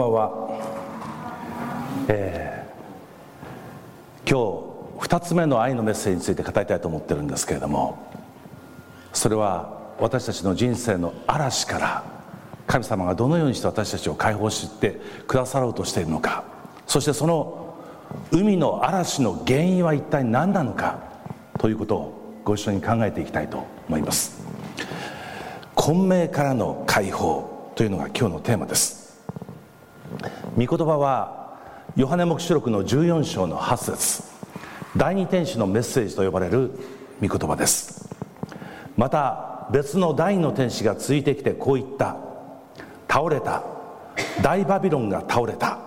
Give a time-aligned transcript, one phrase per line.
[0.00, 0.32] ばんは、
[2.08, 8.10] えー、今日2つ目の愛のメッセージについて語りたいと思ってるんですけれども
[9.12, 12.04] それは私たちの人生の嵐から
[12.66, 16.44] 神様がどのようにして私たちを解放してくださろうとしているのか
[16.86, 17.76] そしてその
[18.30, 21.00] 海の嵐の原因は一体何なのか
[21.58, 24.40] ということをご一緒に考えていきたいと思います。
[25.74, 28.99] 混迷からの解放というのが今日のテーマです。
[30.60, 31.56] 御言葉は
[31.96, 34.22] ヨハネ黙示録の14章の8節。
[34.94, 36.72] 第二天使のメッセージと呼ばれる
[37.22, 38.14] 御言葉です。
[38.94, 42.18] また別の第二の天使がついてきてこう言った。
[43.08, 43.62] 倒れた。
[44.42, 45.78] 大バビロンが倒れた。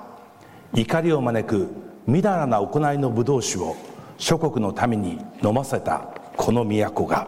[0.73, 1.67] 怒りを招く
[2.07, 3.75] みだらな行いのブドウ酒を
[4.17, 6.07] 諸国の民に飲ませた。
[6.35, 7.27] この都が。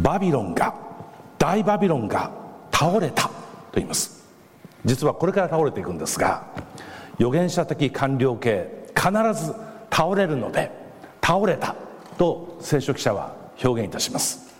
[0.00, 0.74] バビロンが
[1.36, 2.30] 大バビロンが
[2.72, 3.30] 倒れたと
[3.74, 4.15] 言います。
[4.86, 6.46] 実はこれから倒れていくんですが
[7.16, 9.52] 預言者的官僚系必ず
[9.90, 10.70] 倒れるので
[11.22, 11.74] 倒れた
[12.16, 14.54] と聖書記者は表現いたします。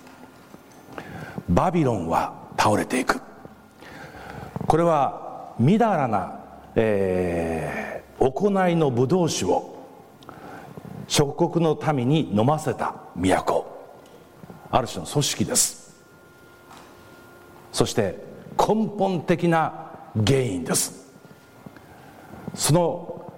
[1.49, 3.21] バビロンは倒れていく。
[4.67, 6.41] これはみだらな、
[6.75, 9.77] えー、行いのブドウ酒を
[11.07, 13.67] 諸国の民に飲ませた都。
[14.71, 15.95] ある種の組織です。
[17.73, 18.19] そして
[18.59, 19.86] 根本的な
[20.25, 21.07] 原因です。
[22.55, 23.33] その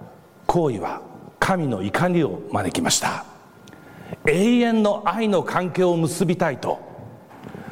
[0.45, 1.01] 行為は
[1.39, 3.25] 神の怒りを招きました。
[4.25, 6.79] 永遠の愛の関係を結びたいと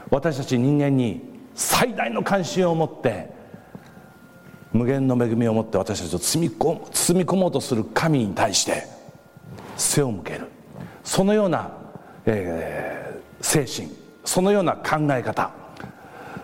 [0.09, 1.21] 私たち人間に
[1.55, 3.31] 最大の関心を持って
[4.71, 8.83] 無限の恵みを持って私たちを包み込包み込もうとする神に対して
[9.77, 10.47] 背を向ける。
[11.03, 11.71] そのような、
[12.25, 13.95] えー、精神
[14.25, 15.51] そのような考え方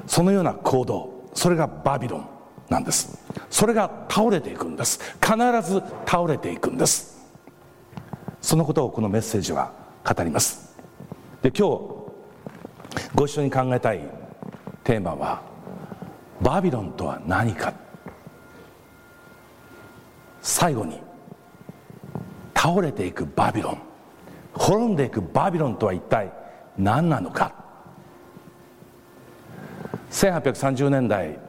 [0.07, 2.32] そのような行動それがバビロン。
[2.73, 3.17] なんです。
[3.49, 4.99] それが倒れていくんです。
[5.21, 7.23] 必ず倒れていくんです。
[8.41, 9.71] そのことをこのメッセージは
[10.03, 10.75] 語ります。
[11.41, 11.93] で今日
[13.15, 14.01] ご一緒に考えたい
[14.83, 15.41] テーマは
[16.41, 17.73] バビロンとは何か。
[20.41, 20.99] 最後に
[22.53, 23.77] 倒れていくバビロン。
[24.55, 26.33] 滅んでいくバビロンとは一体
[26.77, 27.53] 何なのか。
[30.11, 31.39] 1830年代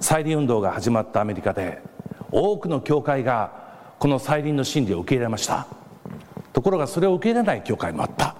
[0.00, 1.82] 再臨運動が始まったアメリカで
[2.30, 5.66] 多くの教会がこの再臨の真理を受け入れました。
[6.52, 8.36] ところがそれを受け入れない教会もあった。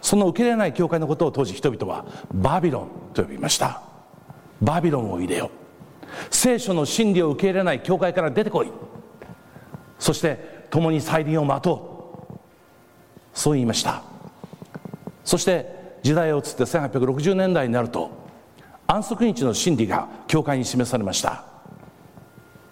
[0.00, 3.82] その受け入れない教会のことを当時人々はバビロンと呼びました。
[4.62, 5.50] バビロンを入れよ
[6.30, 8.72] 聖書の真理を受け入れない教会から出てこい。
[9.98, 12.38] そして共に再臨を待とう。
[13.34, 14.02] そう言いました。
[15.24, 18.10] そして時代を移って1860年代になると
[18.90, 21.44] 安息日の真理が教会に示されました。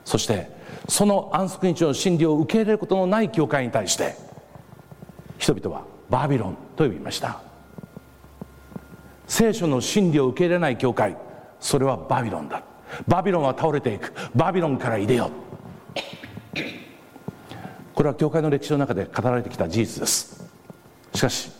[0.05, 0.51] そして
[0.89, 4.17] その安息日の真理を受け入れることのない教会に対して
[5.39, 7.41] 人々はバビロンと呼びました。
[9.29, 11.17] 聖書の真理を受け入れない教会
[11.61, 12.65] それはバビロンだ。
[13.07, 14.13] バビロンは倒れていく。
[14.35, 15.31] バビロンから入れよ
[17.95, 20.45] これは教会の歴史の中で語られてきた事実です。
[21.15, 21.53] しかし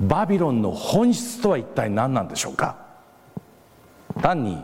[0.00, 2.82] バビロンの本質とは一体何なんでしょうか？
[4.20, 4.62] 単に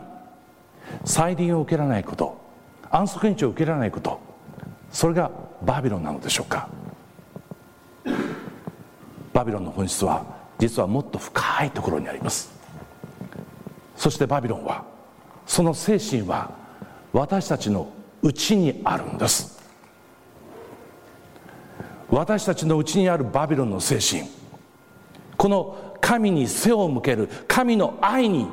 [1.05, 2.39] 再臨を受けられないこと
[2.89, 4.19] 安息日を受けられないこと
[4.91, 5.31] それが
[5.63, 6.67] バビロンなのでしょうか。
[9.33, 10.25] バビロンの本質は
[10.59, 12.51] 実はもっと深いところにあります。
[13.95, 14.83] そしてバビロンは
[15.45, 16.51] その精神は
[17.13, 17.89] 私たちの
[18.21, 19.61] うちにあるんです。
[22.09, 24.29] 私たちのうちにあるバビロンの精神
[25.37, 28.47] この神に背を向ける神の愛に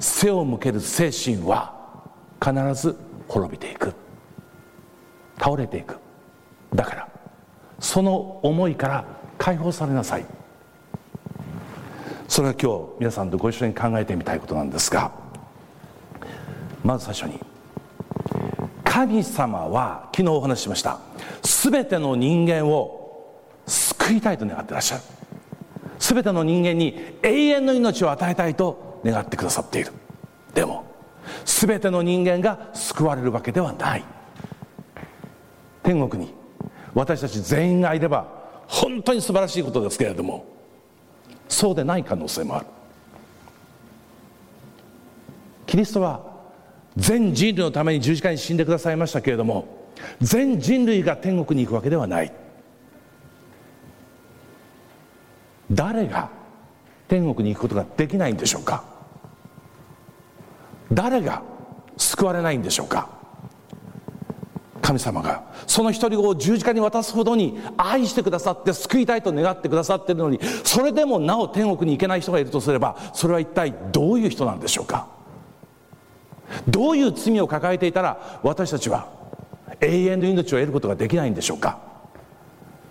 [0.00, 1.74] 背を向ける精神は
[2.42, 2.96] 必ず
[3.28, 3.94] 滅びていく。
[5.38, 5.98] 倒れていく。
[6.74, 7.08] だから
[7.78, 9.04] その思いから
[9.38, 10.26] 解放されなさい。
[12.28, 15.10] それが今日皆さんとご一緒に考えてみたいことなんですが
[16.84, 17.40] まず最初に
[18.84, 21.00] 神様は昨日お話ししました
[21.42, 23.34] 全ての人間を
[23.66, 25.02] 救いたいと願ってらっしゃる。
[25.98, 29.92] 全ての人間に永遠の命を与えたいと願ってくださっている。
[30.54, 30.84] でも
[31.44, 34.04] 全ての人間が救われるわけではない。
[35.82, 36.34] 天国に
[36.94, 38.26] 私たち全員がいれば
[38.66, 40.44] 本当に素晴らしいことですけれども
[41.48, 42.66] そうでない可能性もある。
[45.66, 46.28] キリストは
[46.96, 49.88] 全人類のために十字架に死んでくださいましたけれども
[50.20, 52.32] 全人類が天国に行くわけではない。
[55.70, 56.28] 誰が
[57.10, 58.84] 天国に行くことができないんでしょうか？
[60.92, 61.42] 誰が
[61.96, 63.08] 救われないんでしょうか？
[64.80, 65.42] 神様が。
[65.66, 75.08] その一人を十字架に渡すほどに愛してくださって救いたいと願ってくださっているのにそれでもなお天国に行けない人がいるとすればそれは一体どういう人なんでしょうか？
[76.68, 79.08] どういう罪を抱えていたら私たちは
[79.80, 81.80] 永遠の命を得ることができないんでしょうか？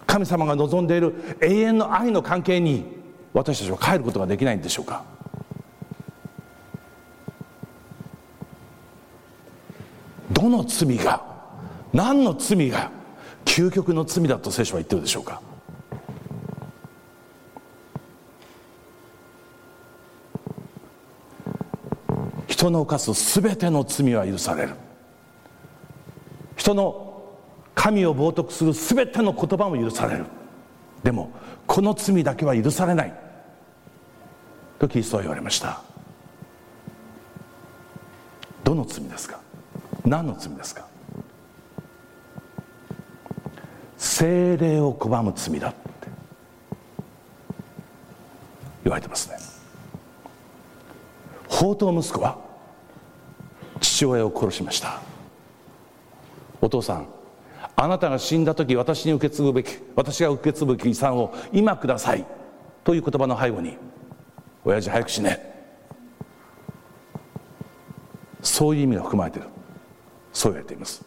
[0.06, 2.99] 神様が望んでいる永遠の愛の関係に
[3.34, 5.04] 私たちは帰ることができないんでしょうか？
[10.32, 11.24] どの罪が
[11.94, 12.92] 何の罪が
[13.46, 15.42] 究極の罪だと聖書は言ってるでしょうか？
[22.48, 24.72] 人の犯す全ての罪は許される。
[26.58, 27.24] 人の
[27.74, 30.26] 神を冒涜する全ての言葉も許される。
[31.04, 31.32] でも
[31.70, 33.14] この罪だけは許されない。
[34.80, 35.84] とキリストは言われました。
[38.64, 39.40] どの罪ですか？
[40.04, 40.88] 何の罪ですか？
[43.98, 45.80] 精霊を拒む罪だって。
[48.84, 49.38] 言われてますね。
[51.50, 52.40] 宝刀息子は
[53.80, 55.00] 父親を殺しました。
[56.62, 57.08] お父さん
[57.82, 62.26] あなたが死んだ時私に受け継ぐべき私が受け継ぐべき遺産を今ください
[62.84, 63.78] という言葉の背後に
[64.66, 65.40] 親父早く死ね。
[68.42, 69.48] そういう意味が含まれている。
[70.34, 71.06] そう言われています。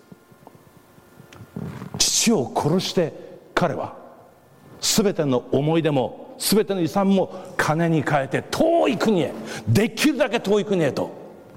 [1.98, 3.12] 父を殺して
[3.54, 3.94] 彼は
[4.80, 9.34] 全ての思い出も全ての遺産も金に変えて遠い国へ
[9.68, 11.10] できるだけ遠い国へと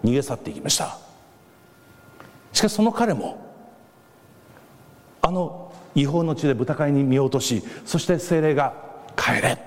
[0.04, 0.98] 逃げ去っていきました。
[2.52, 3.45] しかしその彼も
[5.36, 8.74] の違法の地で豚飼いに見落としそして精霊が
[9.16, 9.58] 「帰れ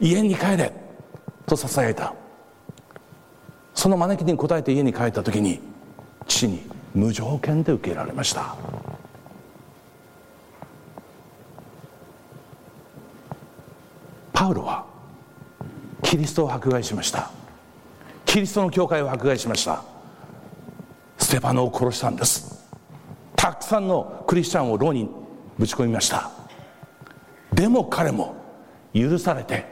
[0.00, 0.72] 家に帰れ」
[1.46, 2.14] とささやいた。
[3.74, 5.60] その招きに応えて家に帰った時に
[6.26, 6.62] 父に
[6.94, 8.56] 無条件で受け入れられました。
[14.32, 14.86] パウロは
[16.02, 17.30] キリストを迫害しました。
[18.24, 19.82] キリストの教会を迫害しました。
[21.18, 22.55] ステパノを殺したんです。
[23.66, 25.08] さんのクリスチャンを牢に
[25.58, 26.30] ぶち込みました。
[27.52, 28.34] でも彼も
[28.94, 29.66] 許されて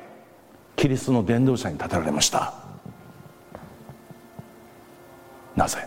[0.76, 2.55] キリストの伝道者に立てられました。
[5.55, 5.87] なぜ？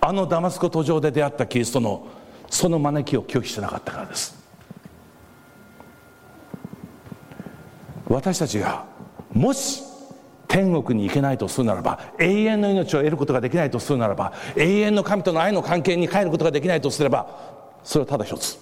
[0.00, 2.06] あのダマスコ途上で出会ったキリストの
[2.48, 4.36] その招きを拒否してなかったからです。
[8.08, 8.84] 私たちが
[9.32, 9.82] もし
[10.56, 17.28] 天国に行けないとするならば永遠の命を得ることができないとするならば永遠の神との愛の関係に帰ることができないとすれば
[17.84, 18.58] それはただ一つ。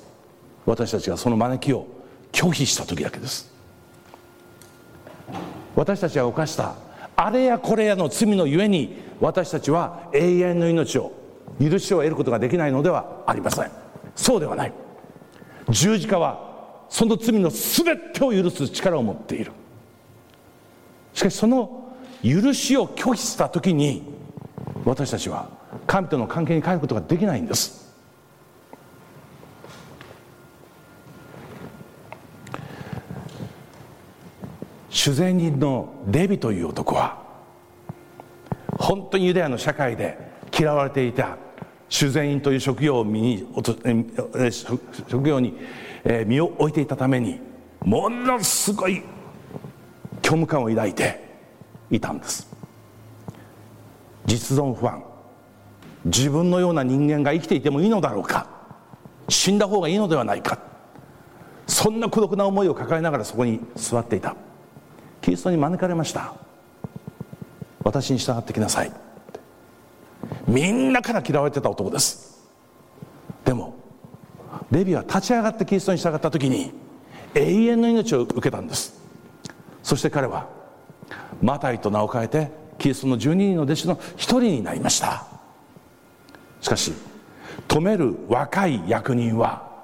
[0.66, 1.86] 私たちがその招きを
[2.32, 3.54] 拒否した時だけです。
[5.76, 6.74] 私たちが犯した
[7.14, 11.12] あれやこれやの罪のゆえに私たちは永遠の命を
[11.60, 13.70] 許しを得ることができないのではありません。
[14.16, 14.72] そうではない。
[15.70, 19.52] 十字架はその罪の全てを許す力を持っている。
[21.12, 21.83] しかしその
[22.24, 24.02] 許しを拒否した時に
[24.84, 25.50] 私たちは
[25.86, 27.84] 神との関係に変えることができないんです。
[34.88, 37.22] 主税人のレビという男は
[38.78, 40.16] 本当にユダヤの社会で
[40.56, 41.36] 嫌われていた
[41.90, 43.46] 主税人という職業を身に
[45.06, 45.58] 職業に
[46.04, 47.38] え身を置いていたために
[47.84, 49.02] ものすごい
[50.22, 51.23] 虚無感を抱いて
[51.96, 52.48] いたんです。
[54.26, 55.02] 実存不安。
[56.04, 58.46] 自分のような人間が生きていてもいいのだろうか。
[59.28, 60.58] 死んだ方がいいのではないか。
[61.66, 64.36] そんな孤独な思いを抱えながらそこに座っていた。
[65.22, 66.34] キリストに招かれました。
[67.82, 68.92] 私に従ってきなさい。
[70.46, 72.42] みんなから嫌われてた男です。
[73.44, 73.74] でも
[74.70, 76.72] レビは立ち上がってキリストに従った時に
[77.34, 79.00] 永遠の命を受けたんです。
[79.82, 80.48] そして彼は
[81.42, 85.26] マタイと名を変えてキリストの12人の弟子の一人になりました。
[86.60, 86.92] しかし
[87.68, 89.74] 止める若い役人は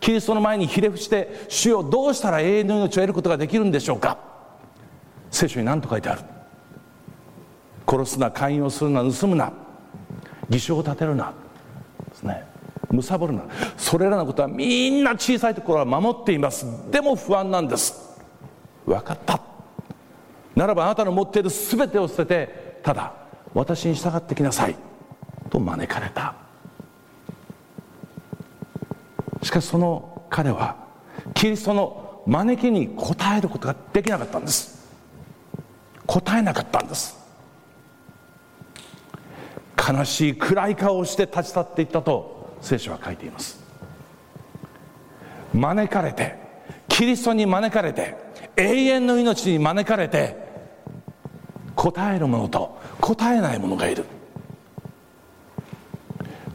[0.00, 4.18] キリストの前にひれ伏して主よどうしたら永遠の命を得ることができるんでしょうか。
[5.30, 6.22] 聖書に何と書いてある。
[7.86, 9.52] 殺すな勧誘するな盗むな。
[10.48, 11.32] 偽証を立てるな。
[12.08, 12.44] ですね。
[12.90, 13.42] 貪るな。
[13.76, 16.66] それらのことはみんな小さいところは守っています。
[16.90, 18.18] でも不安なんです。
[18.86, 19.49] 分かった。
[20.60, 23.14] ならばあなたの持っている全てを捨ててただ
[23.54, 24.76] 私に従ってきなさい
[25.48, 26.34] と招かれた。
[29.42, 30.76] しかしその彼は
[31.32, 34.86] キリストの招きに応えることができなかったんです。
[36.06, 37.18] 答えなかったんです。
[39.78, 43.58] 悲しい暗い顔をして立ち去っていったと聖書は書いています。
[45.54, 46.36] 招かれて
[46.86, 48.14] キリストに招かれて
[48.58, 50.49] 永遠の命に招かれて
[51.80, 54.04] 答える者と答えない者がいる。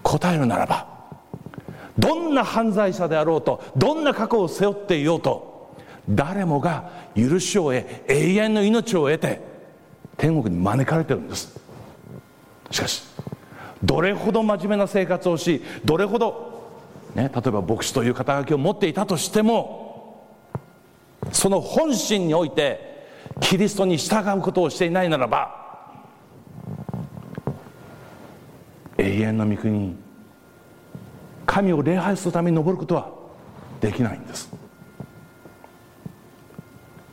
[0.04, 0.88] 答えるならば
[1.98, 5.76] どんな犯罪者であろうとどんな過去を背負っていようと
[6.08, 9.42] 誰もが許しを得永遠の命を得て
[10.16, 11.60] 天国に招かれてるんです。
[12.70, 13.04] しかし
[13.84, 16.70] どれほど真面目な生活をしどれほど、
[17.16, 20.30] ね、例えば牧師という肩書きを持っていたとしても
[21.32, 22.95] その本心において
[23.42, 25.66] キリストに従うことをしていないならば
[28.98, 29.96] 永遠の御国
[31.46, 33.12] 神を礼拝するために登ることは
[33.80, 34.52] できないんです。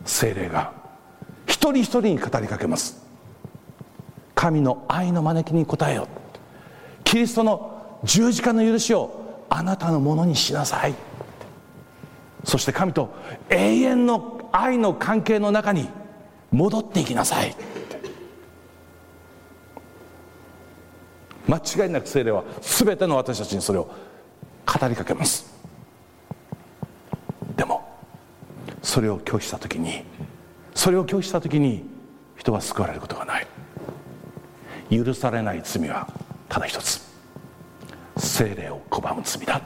[0.04, 0.72] 精霊が
[1.46, 3.04] 一人一人に語りかけます。
[4.34, 6.08] 神の愛の招きに応えよ
[7.04, 10.94] キリストの十字架の許しをあなたのものにしなさい。
[12.44, 13.14] そして神と
[13.50, 15.88] 永遠の愛の関係の中に
[16.52, 17.56] 戻っていきなさい。
[21.48, 23.90] 間違いなく精霊は全ての私たちにそれを
[24.66, 25.52] 語りかけます。
[27.56, 27.82] でも
[28.82, 30.04] それを拒否した時に
[30.74, 31.84] それを拒否した時に
[32.36, 33.46] 人は救われることがない。
[34.90, 36.06] 許されない罪は
[36.48, 37.00] ただ一つ。
[38.18, 39.60] 精霊を拒む罪だ。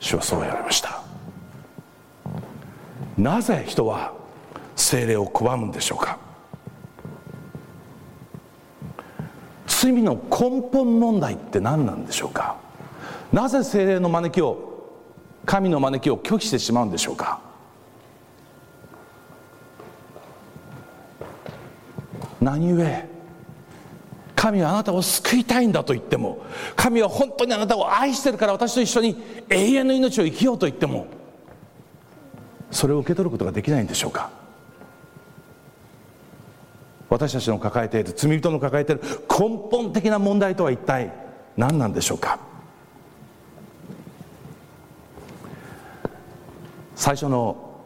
[0.00, 1.02] 主はそう言われました。
[3.16, 4.17] なぜ人は
[4.78, 6.18] 精霊を拒むんでしょうか？
[9.66, 12.56] 罪の根本問題って何なんでしょうか？
[13.32, 14.92] なぜ精霊の招きを
[15.44, 17.40] 神の招きを拒否してしまうんでしょうか？
[22.40, 23.08] 何故？
[24.36, 29.20] 神はあなたを救いたいんだと言っても神は本当にあなたを愛してるから私と一緒に
[29.50, 31.08] 永遠の命を生きようと言っても
[32.70, 34.37] それを受け取ることができないんでしょうか？
[37.10, 41.12] 私たちの抱えている罪人の抱えている根本的な問題とは一体
[41.56, 42.38] 何なんでしょうか？
[46.94, 47.80] 最初の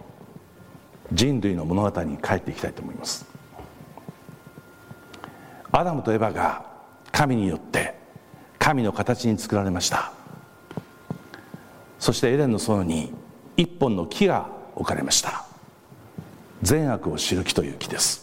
[1.12, 3.26] 人類の物語に帰っていきたいと思います。
[5.70, 6.66] アダムとエバが
[7.12, 7.94] 神によって
[8.58, 10.12] 神の形に作られました。
[11.98, 13.12] そしてエレンの園に
[13.56, 15.44] 一本の木が置かれました。
[16.62, 18.21] 善悪を知る木という木です。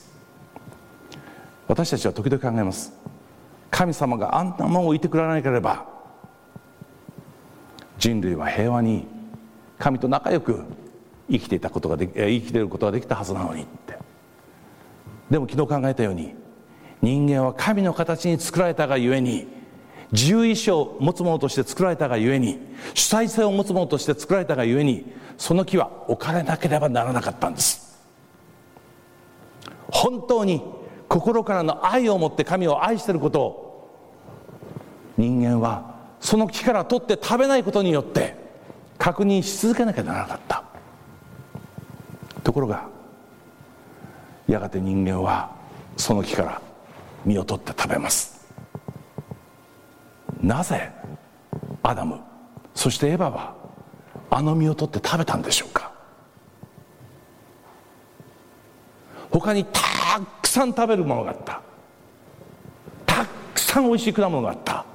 [1.69, 2.91] 私たちは時々考えます。
[3.69, 5.85] 神様があんなもんを置いてくれなければ
[7.99, 9.05] 人類は平和に
[9.77, 10.63] 神と仲良く
[11.29, 13.99] 生きていたことがで生きていることができたはずなのにって。
[15.29, 16.33] でも昨日考えたように
[17.03, 19.47] 人間は神の形に作られたがゆえに
[20.11, 22.57] 自由意志を持つ者として作られたがゆえに
[22.95, 25.05] 主体性を持つ者として作られたがゆえに
[25.37, 27.99] その木は置かれなければならなかったんです。
[29.91, 30.78] 本当に
[31.09, 33.65] 心からの愛を持って神を愛していることを
[35.17, 38.35] 人間はその木から取って食べないことによって
[38.97, 40.63] 確認し続けなきゃならなかった。
[42.43, 42.87] ところが
[44.47, 45.55] やがて人間は
[45.97, 46.61] その木から
[47.25, 48.47] 実を取って食べます。
[50.41, 50.91] なぜ
[51.83, 52.19] アダム
[52.75, 53.55] そしてエヴァは
[54.29, 55.91] あの実を取って食べたんでしょうか。
[59.31, 59.79] 他にた
[60.49, 61.61] さん食べるものがあった。
[63.05, 64.85] たくさんおいしい果物があった。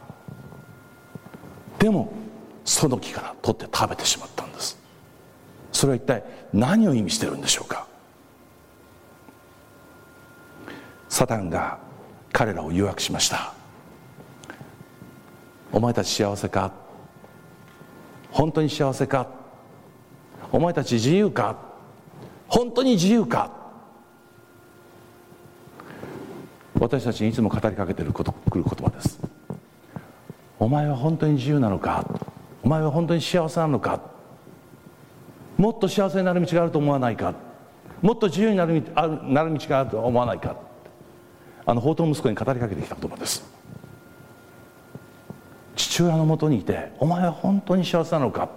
[1.78, 2.12] でも
[2.64, 4.78] その木から取って食べてしまったんです。
[5.73, 7.87] それは一体何を意味してるんでしょうか。
[11.08, 11.78] サタンが
[12.32, 13.52] 彼らを誘惑しました。
[15.73, 16.73] お前たち幸せか？
[18.30, 19.28] 本当に幸せか？
[20.50, 21.56] お前たち自由か？
[22.49, 23.63] 本当に自由か？
[26.78, 29.20] 私たちにいつも語りかけてることくる言葉です。
[30.58, 32.04] お前は本当に自由なのか？
[32.62, 34.00] お前は本当に幸せなのか？
[35.56, 37.34] もっと幸せになる道があると思わないか？
[38.02, 40.56] もっと自由になるあるなる道があると思わないか？
[41.66, 43.44] あの宝刀息子に語りかけてきた言葉です。
[45.76, 48.48] 父親のもとにいてお前は本当に幸せなのか？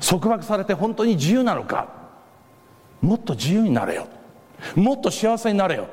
[0.00, 1.88] 束縛されて本当に自由なのか？
[3.00, 4.06] もっと自由になれよ。
[4.74, 5.88] もっと幸せになれよ。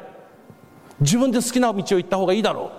[1.02, 2.72] 自分で好きな道を行った方がいいだろ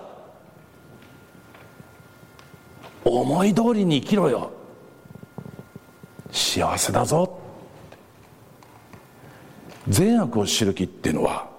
[3.04, 3.10] う。
[3.10, 4.52] 思い通りに生きろよ。
[6.30, 7.38] 幸せだぞ。
[9.88, 11.50] 善悪を知る気っていうのは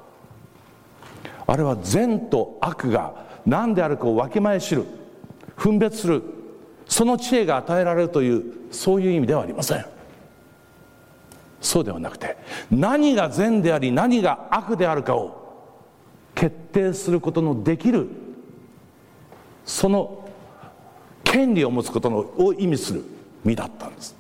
[1.45, 3.13] あれは善と悪が
[3.45, 4.85] 何であるかをわきまえ知る
[5.57, 6.23] 分別する
[6.87, 9.85] その知恵が与えられるというそういう意味ではありません。
[11.59, 12.37] そうではなくて
[12.71, 15.42] 何が善であり何が悪であるかを
[16.35, 18.07] 決定することのできる
[19.65, 20.27] その
[21.23, 23.03] 権利を持つことのを意味する
[23.43, 24.15] 身だったんです。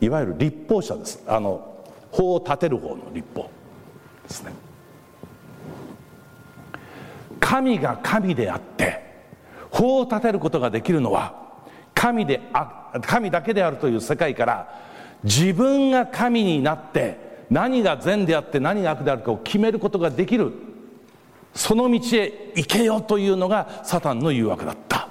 [0.00, 1.22] いわゆる立法者です。
[1.26, 3.50] あの法を立てる方の立法
[4.22, 4.52] ですね。
[7.40, 9.02] 神が神であって
[9.70, 11.34] 法を立てることができるのは
[11.94, 14.80] 神であ神だけであるという世界から
[15.24, 20.52] 自分が神になって何が善であって何が悪であるかを決めることができる
[21.54, 25.08] その道へ行けよというのがサタンの誘惑だった。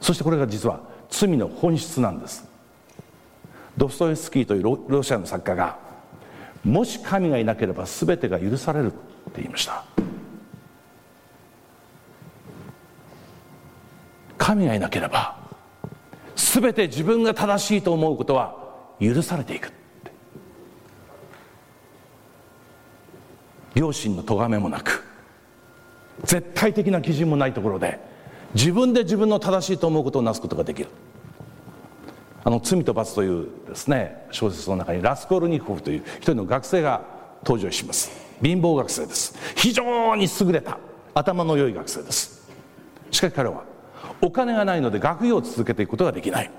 [0.00, 2.48] そしてこれが実は罪の本質なんです。
[3.76, 5.78] ドストエフスキーというロシアの作家が
[6.62, 8.96] もし神がいなければ全てが許されるって
[9.36, 9.84] 言いました。
[14.38, 15.36] 神がいなければ
[16.36, 18.56] 全て自分が正しいと思うことは
[19.00, 19.72] 許されていく。
[23.74, 25.04] 両親の咎めもなく
[26.22, 27.98] 絶対的な基準もないところで
[28.54, 30.88] 自分で自分の正しいと思うことをなすことができる。
[32.44, 37.02] あの「罪と罰」というですね小説の中にラスコールニコフという一人の学生が
[37.42, 38.10] 登場します。
[38.42, 39.34] 貧乏学生です。
[39.56, 40.78] 非常に優れた
[41.14, 42.48] 頭の良い学生です。
[43.10, 43.64] しかし彼は
[44.20, 46.50] お金がないので学業を続けていくことができない。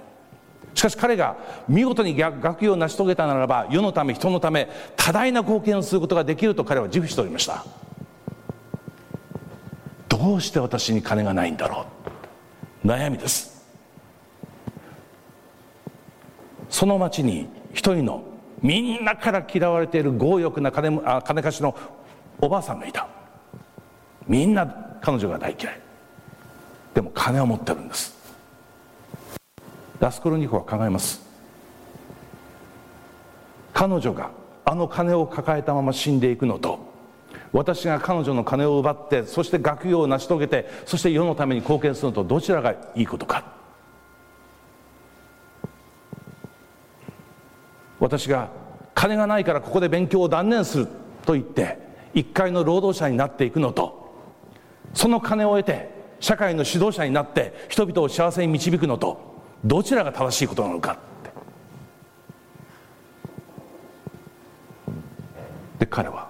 [0.75, 7.65] しかし彼が見事に学業を成し遂げたならば世のため人のため多大な貢献をすることができると彼は自負しておりました。
[10.09, 11.85] どうして私に金がないんだろ
[12.83, 12.87] う？
[12.87, 13.65] 悩みです。
[16.69, 18.23] その町に一人の
[18.61, 21.75] みんなから嫌われている強欲な金あ金貸しの
[22.41, 23.07] おばあさんがいた。
[24.27, 24.67] みんな
[25.01, 25.79] 彼女が大嫌い。
[26.93, 28.13] でも金を持ってるんです。
[29.99, 31.25] ラスコルニコは考えます。
[33.73, 34.31] 彼女が
[34.63, 36.79] あの金を抱えたまま死んでいくのと
[37.51, 43.53] 私が彼女の金を奪ってそして学業を成し遂げてそして世のために貢献するのとどちらがいいことか。
[47.99, 48.49] 私が
[48.93, 50.87] 金がないからここで勉強を断念する
[51.25, 51.77] と言って
[52.13, 54.13] 一回の労働者になっていくのと
[54.93, 60.99] その金を得て社会の指導者になって人々を幸せに導くのとどちらが正しいことなのかって。
[65.79, 66.29] で彼は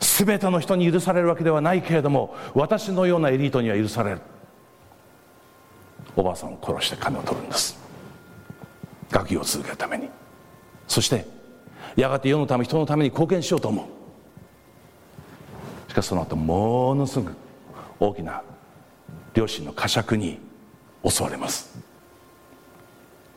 [0.00, 4.20] 全ての人に許されるわけではないけれども私のようなエリートには許される。
[6.14, 7.78] おばあさんを殺して金を取るんです。
[9.10, 10.08] 学業を続けるために。
[10.86, 11.26] そして
[11.96, 13.82] やがて世のため人のために貢献しようと思
[15.88, 15.90] う。
[15.90, 17.36] しかしその後ものすごく
[18.00, 18.42] 大きな
[19.34, 20.38] 両親の呵責に
[21.06, 21.78] 襲われます。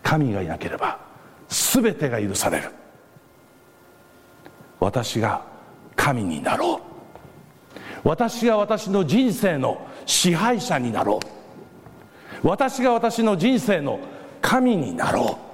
[0.05, 0.99] 神がいなければ
[1.49, 2.69] 全てが許される。
[4.79, 5.43] 私が
[5.95, 6.79] 神になろ
[8.03, 8.07] う。
[8.07, 11.19] 私が私の人生の支配者になろ
[12.43, 12.47] う。
[12.47, 13.99] 私が私の人生の
[14.41, 15.45] 神になろう。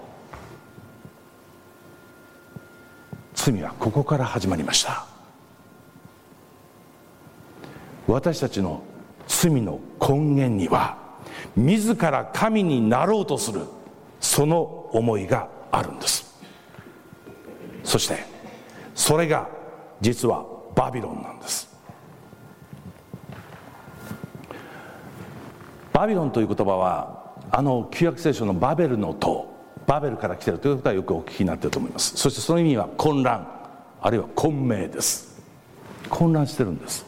[3.33, 5.05] 罪はここから始まりました。
[8.05, 8.83] 私たちの
[9.27, 10.97] 罪の根源には
[11.55, 13.61] 自ら神になろうとする
[14.21, 16.39] その思いがあるんです。
[17.83, 18.23] そして
[18.95, 19.49] それが
[19.99, 21.69] 実はバビロンなんです。
[25.91, 29.51] バビロンという言葉はあの旧約聖書のバベルの塔
[29.85, 32.15] バベルから来てるということはよくお聞きになっていると思います。
[32.15, 33.47] そしてその意味は混乱
[33.99, 35.41] あるいは混迷です。
[36.09, 37.05] 混乱してるんです。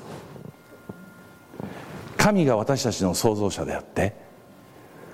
[2.17, 4.15] 神が私たちの創造者であって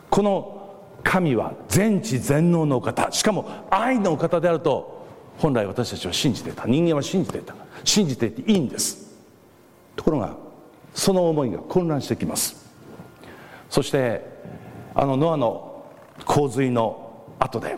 [0.09, 0.58] この
[1.03, 3.11] 神は全知全能の方。
[3.11, 5.05] しかも愛の方であると
[5.37, 6.65] 本来私たちは信じていた。
[6.65, 7.55] 人間は信じていた。
[7.83, 9.17] 信じていていいんです。
[9.95, 10.35] ところが
[10.93, 12.69] その思いが混乱してきます。
[13.69, 14.25] そして
[14.95, 15.85] あのノアの
[16.25, 17.77] 洪水の後で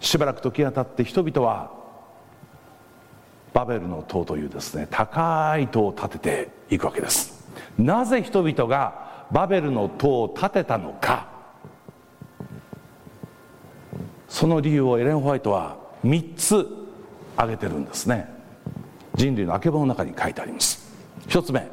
[0.00, 1.72] しばらく時が経って人々は
[3.52, 7.44] バベルの塔というですね高い塔を建てていくわけです。
[7.78, 11.33] なぜ人々がバベルの塔を建てたのか。
[14.34, 16.66] その理由をエレン・ホワイトは3つ
[17.36, 18.28] 挙げてるんですね。
[19.14, 20.92] 人類のあけぼの中に書いてあります。
[21.28, 21.70] 1つ目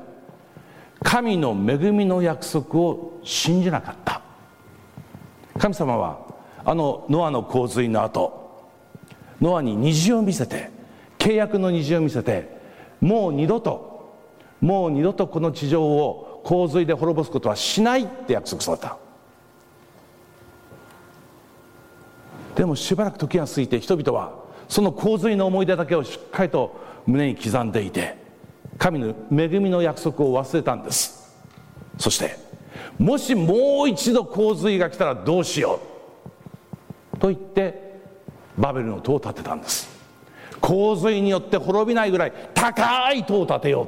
[1.02, 4.22] 神の恵みの約束を信じなかった。
[5.58, 6.20] 神様は
[6.64, 8.70] あのノアの洪水の後
[9.42, 10.70] ノアに虹を見せて
[11.18, 12.62] 契約の虹を見せて
[13.00, 14.20] もう二度と
[14.62, 19.00] もう二度とこの地上を洪水で滅ぼすことはしないって約束された。
[22.56, 24.34] でもしばらく時が過ぎて人々は
[24.68, 28.18] その洪水の思い出だけをしっかりと胸に刻んでいて
[28.78, 31.36] 神の恵みの約束を忘れたんです。
[31.98, 32.36] そして
[32.98, 35.80] もしもう一度洪水が来たらどうしよ
[37.14, 38.00] うと言って
[38.58, 39.90] バベルの塔を建てたんです。
[40.60, 43.88] 洪水によって滅びないぐらい高い塔を建てようっ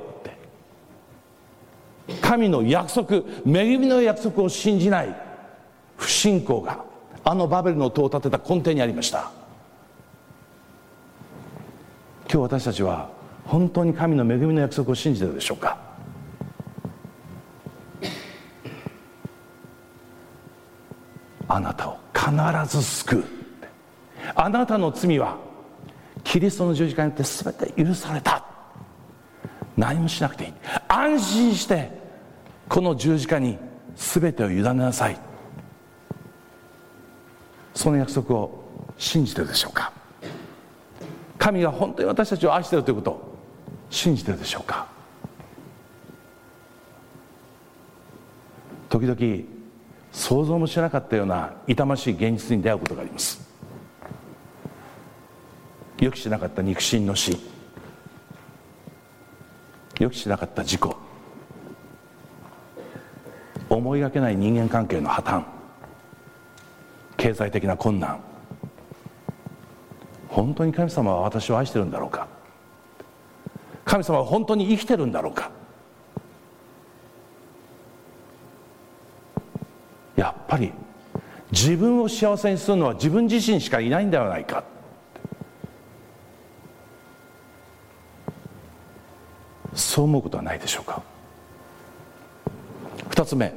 [2.08, 2.22] て。
[2.22, 5.16] 神の約束恵みの約束を信じない
[5.98, 6.84] 不信仰が
[7.24, 9.32] あのバベルの塔を建てた根底にありました。
[12.30, 13.10] 今日私たちは
[13.46, 15.78] 本当に神の恵みの約束を信じてるでしょうか。
[21.48, 23.24] あなたを必ず救う。
[24.36, 25.38] あなたの罪は
[26.24, 28.44] キリストの十字架によって全て許された。
[29.78, 30.54] 何もしなくていい。
[30.88, 31.92] 安心して
[32.70, 33.58] この十字架に
[33.96, 35.18] 全てを委ねなさい。
[37.74, 38.64] その約束を
[38.98, 39.92] 信じてるでしょうか？
[41.38, 43.38] 神が本当に私たちを愛しているということを
[43.90, 44.88] 信じてるでしょうか？
[48.90, 49.44] 時々
[50.12, 53.42] 想像もしなかったような痛ましい現実に出会うことがあります。
[56.00, 57.38] 予期しなかった肉親の死。
[60.00, 60.96] 予期しなかった事故。
[63.70, 65.53] 思いがけない人間関係の破綻。
[67.24, 68.20] 経済的な困難。
[70.28, 72.28] 本当に神様は私を愛してるんだろうか。
[73.86, 75.50] 神様は本当に生きてるんだろうか。
[80.18, 80.74] やっぱり
[81.50, 84.66] 自分を幸せにするのは自分自身しかいないんではないか。
[89.74, 91.02] そう思うことはないでしょうか。
[93.12, 93.54] 2つ目。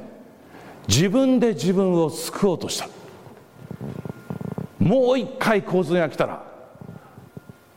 [0.87, 2.96] 自分で自分を救おうとした。
[4.79, 6.43] もう一回洪水が来たら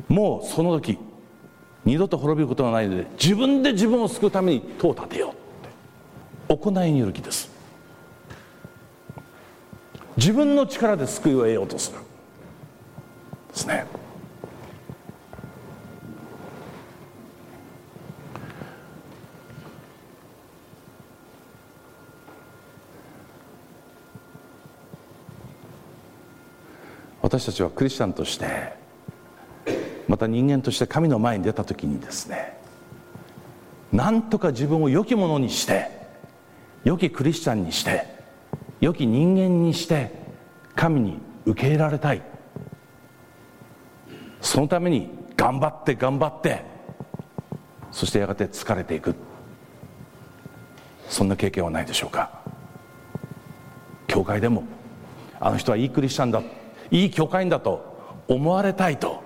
[0.09, 0.99] もうその時
[1.85, 5.35] 二度と滅びることはないので自分で自分を救うために塔を建てよ
[6.49, 7.51] うって行いによる気です。
[10.17, 11.99] 自分の力で救いを得ようとする。
[13.49, 13.87] ですね。
[27.31, 28.73] 私たちはクリスチャンとして
[30.09, 32.59] また人間として神の前に出た時にですね
[33.93, 35.93] なんとか自分を良きものにして
[36.83, 38.05] 良きクリスチャンにして
[38.81, 40.11] 良き人間にして
[40.75, 42.23] 神に受け入れられたい。
[44.41, 46.65] そのために頑張って頑張って
[47.93, 49.15] そしてやがて疲れていく。
[51.09, 52.41] そんな経験はないでしょうか。
[54.09, 54.65] 教会でも
[55.39, 56.43] あの人はいいクリスチャンだ。
[56.91, 59.23] いい教会員だと思われたいと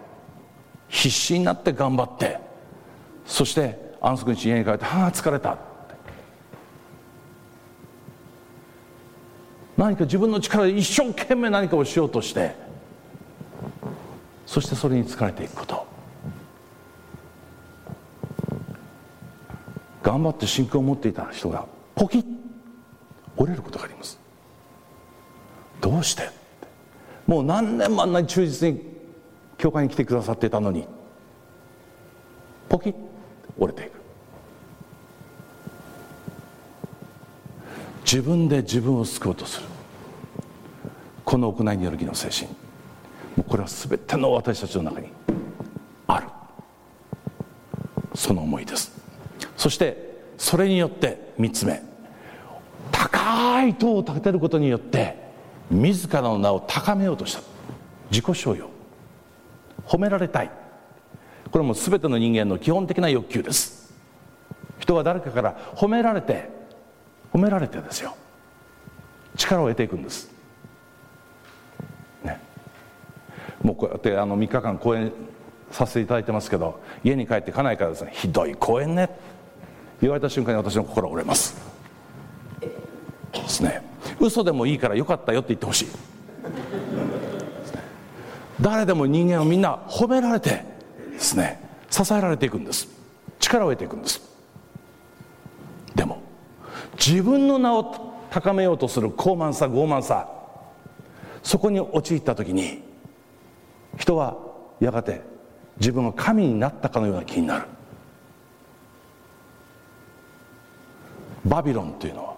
[0.88, 2.38] 必死になって頑張って
[3.26, 5.56] そして安息日家に帰って「はあ疲れた」
[9.76, 12.54] 何か自分の力で一生懸命何かをしようとして
[14.46, 15.86] そしてそれに疲れていくこと
[20.02, 22.24] 頑張って信仰を持っていた人がポキッ
[23.36, 24.18] 折れることがあります。
[25.80, 26.30] どうして
[27.26, 28.80] もう何年もあんなに忠実に
[29.56, 30.86] 教会に来てくださってたのに
[32.68, 32.94] ポキッ
[33.58, 33.94] 折れていく。
[38.04, 39.66] 自分で自分を救おうとする。
[41.24, 42.54] この行いによる義の精神。
[43.48, 45.08] これは全ての私たちの中に
[46.06, 46.28] ある。
[48.14, 48.92] その思いです。
[49.56, 51.82] そしてそれによって3つ目
[52.92, 55.23] 高い塔を建てることによって
[55.70, 57.42] 自らの名を高めようとした。
[58.10, 58.68] 自己賞与
[59.86, 60.50] 褒められたい。
[61.50, 63.92] これも全ての人間の基本的な欲求です。
[64.78, 66.50] 人は誰かから褒められて
[67.32, 68.14] 褒められてですよ。
[69.36, 70.30] 力を得ていくんです。
[72.22, 72.40] ね。
[73.62, 75.12] もうこうやってあの3日間講演
[75.70, 79.10] させていただいてますけど家に帰って家内からですねひどい講演ね。
[80.00, 81.56] 言われた瞬間に私の心折れます。
[83.32, 83.93] ですね。
[84.20, 85.88] 嘘でもいいからよかったよって言ってほしい。
[88.60, 90.64] 誰でも人間はみんな褒められて
[91.10, 92.88] ですね支えられていくんです。
[93.40, 94.22] 力を得ていくんです。
[95.94, 96.22] でも
[96.96, 100.28] 自分の名を高めようとする高慢さ傲慢さ
[101.42, 102.82] そこに陥った時に
[103.98, 104.36] 人は
[104.80, 105.22] やがて
[105.78, 107.66] 自分が神になったかのような気になる。
[111.44, 112.33] バビロンというのは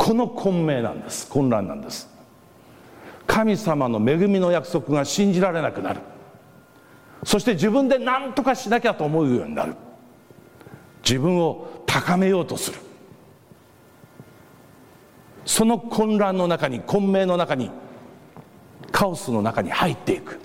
[0.00, 1.28] この混迷なんです。
[1.28, 2.08] 混乱なんです。
[3.26, 6.00] 神様の恵みの約束が信じられなくなる。
[7.22, 9.74] そして自分で何とかしなきゃと思うようになる。
[11.02, 12.78] 自分を高めようとする。
[15.44, 17.70] その混乱の中に混迷の中に
[18.90, 20.40] カオスの中に入っていく。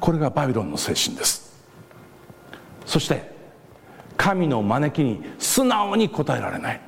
[0.00, 1.62] これがバビロンの精神です。
[2.86, 3.33] そして
[4.24, 6.80] 神の招きに素直に応えられない。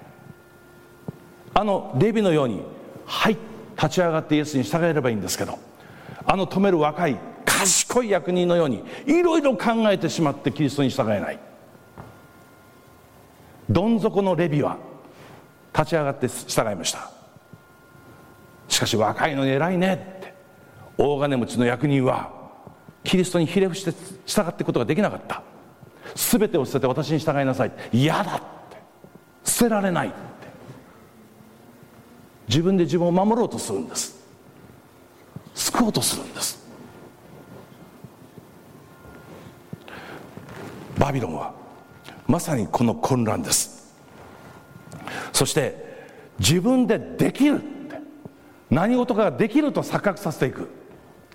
[1.52, 2.62] あのレビのように
[3.04, 3.36] はい
[3.76, 5.58] 立ち上がってイエスに従えればいいんですけど
[6.24, 11.38] あの止める若い賢い役人のようにいろいろ考えてしまってキリストに従えない。
[13.68, 14.78] どん底のレビは
[15.74, 17.10] 立ち上がって従いました。
[18.68, 20.34] しかし若いのに偉いねって
[20.96, 22.30] 大金持ちの役人は
[23.04, 23.92] キリストにひれ伏して
[24.24, 25.42] 従っていくことができなかった。
[26.16, 27.72] 全てを捨てて私に従いなさい。
[27.92, 28.78] 嫌だって。
[29.44, 30.16] 捨てられないって。
[32.48, 34.16] 自分で自分を守ろうとするんです。
[35.54, 36.64] 救おうとするんです。
[40.98, 41.54] バビロンは
[42.26, 43.94] まさにこの混乱です。
[45.32, 46.06] そして
[46.38, 48.00] 自分でできるって。
[48.70, 50.70] 何事かができると錯覚させていく。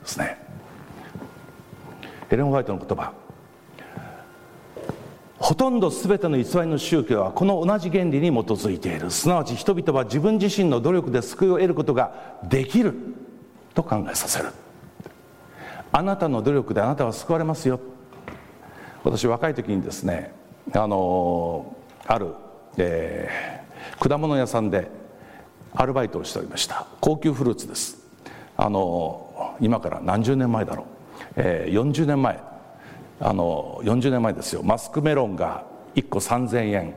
[0.02, 0.38] ですね。
[2.32, 3.21] エレン・ホワイトの言葉。
[5.42, 9.10] ほとんど全ての偽りの宗教はこの同じ原理に基づいている。
[9.10, 12.94] すなわち人々は自分自身の努力で救いを得ることができる。
[13.74, 14.50] と考えさせる。
[15.92, 17.80] あなたの努力であなたは救われますよ。
[19.04, 20.32] 私若い時にですね
[20.74, 21.76] あの
[22.06, 22.36] ある、
[22.78, 24.92] えー、果物屋さんで
[25.74, 26.86] アルバイトをしておりました。
[27.00, 27.98] 高級フルーツです。
[28.58, 30.86] あの今から何十年前だろう、
[31.38, 32.51] えー、40年前。
[33.24, 34.64] あの40年前ですよ。
[34.64, 35.64] マスクメロンが
[35.96, 36.96] 1個3000円。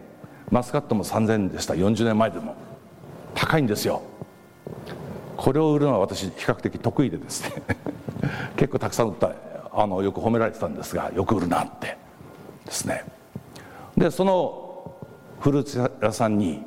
[0.50, 1.74] マスカットも3000円でした。
[1.74, 2.56] 40年前でも。
[3.34, 4.02] 高いんですよ。
[5.36, 7.62] これを売るのは私比較的得意でですね。
[8.56, 9.32] 結構たくさん売った。
[9.76, 11.98] あのよく褒められてたんですがよく売るなって。
[12.64, 13.04] ですね。
[13.96, 14.94] でその
[15.40, 16.62] フルーツ屋さんに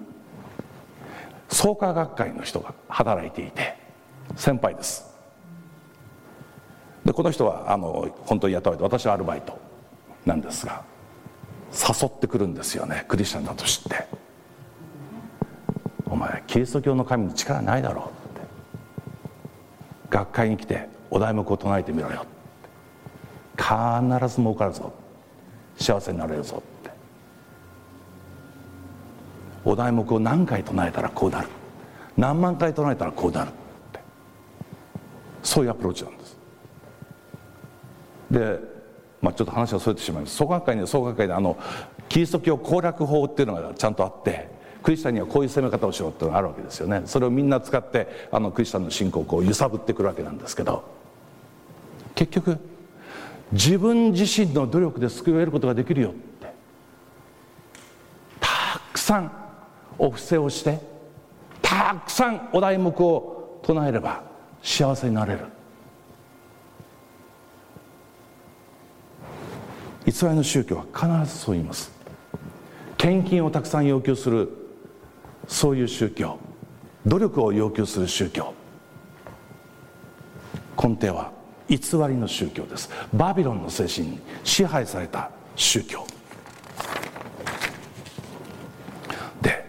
[1.49, 3.75] 創価学会の人が働いていて
[4.35, 5.06] 先輩です。
[7.07, 9.57] でこの人はあの本当に雇われて私はアルバイト
[10.25, 10.83] なんですが
[11.71, 14.05] 誘ってくるんですよねクリスチャンだと知って
[16.05, 18.47] 「お前キリスト教の神に力ないだろ」うって。
[20.09, 22.25] 学会に来てお題目を唱えてみろよ
[23.55, 24.91] 必ず儲かるぞ
[25.77, 26.91] 幸せになれるぞって。
[29.63, 31.47] お題目を何回唱えたらこうなる？
[32.17, 33.51] 何万回唱えたらこうなるっ
[33.93, 33.99] て。
[35.41, 36.16] そういうアプローチなん
[38.31, 38.59] で、
[39.21, 40.35] まあ、ちょっと話はそれてしまいます。
[40.35, 41.57] 創価会には創価会であの
[42.09, 44.49] キリスト教攻略法っていうのがちゃんとあって
[44.83, 47.01] クリスチャンにはこういう攻め方をしろっていうのがあるわけですよね。
[47.05, 50.97] それをみんな使ってあのクリスチャンの信仰をこう揺さぶってくるわけなんですけど。
[52.17, 52.57] 結局
[53.51, 56.53] 自分自身の努力で救いを得ることができるよって
[58.39, 59.31] たくさん
[59.99, 60.79] お布施をして
[61.61, 64.23] たくさんお題目を唱えれば
[64.63, 65.39] 幸せになれる。
[70.07, 71.91] 偽りの宗教は必ずそう言います。
[72.97, 74.49] 献金をたくさん要求する
[75.49, 76.39] そういう宗教。
[77.05, 78.53] 努力を要求する宗教。
[80.81, 81.31] 根底は
[81.67, 82.89] 偽りの宗教です。
[83.13, 86.07] バビロンの精神に支配された宗教。
[89.41, 89.65] で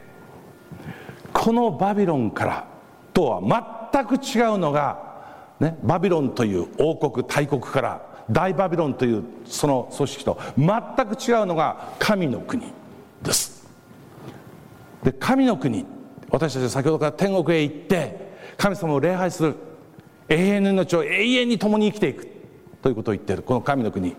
[1.32, 2.68] このバビロンから
[3.12, 5.02] とは全く違うのが、
[5.58, 10.68] ね、バビロンという王国大国から大バビロンというその組織と全
[11.06, 12.72] く違うのが神の国
[13.22, 13.66] です。
[15.02, 15.86] で神の国
[16.30, 19.54] 私たちは先ほどから天国へ行って神様を礼拝する
[20.28, 22.28] 永遠の命を永遠に共に生きていく
[22.82, 24.14] ということを言っているこの神の国。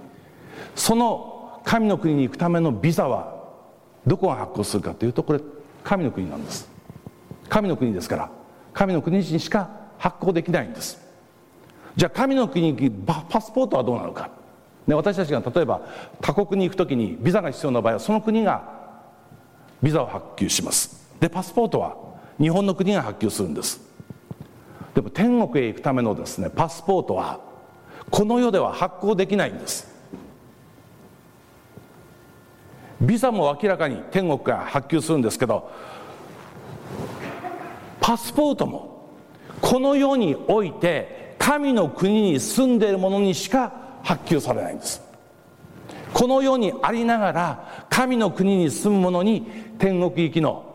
[0.76, 3.38] その神の国に行くためのビザは
[4.08, 5.39] どこが発行するかというとこれ
[5.84, 6.69] 神の国なんです。
[7.48, 8.32] 神の国ですから
[8.74, 11.09] 神の国にしか発行できないんです。
[11.95, 12.91] じゃあ神の国に
[13.30, 14.30] パスポートはどうなのか、
[14.88, 15.82] ね、私たちが例えば
[16.21, 18.80] 他国に行く時にビザが必要な場合はその国が
[19.82, 21.10] ビザを発給します。
[21.19, 21.97] でパスポートは
[22.39, 23.82] 日本の国が発給するんです。
[24.93, 27.39] でも天国へ行くためのですねパスポートは
[28.10, 29.88] この世では発行できないんです。
[33.02, 35.71] ビザも明らかに天国が発給するんですけど
[38.02, 39.10] パスポートも
[39.62, 43.73] この世において神の国に住んでいる者にしか
[44.04, 45.02] 発給されないんです。
[46.13, 49.47] この世にありながら神の国に住む者に
[49.80, 50.65] 天国行きの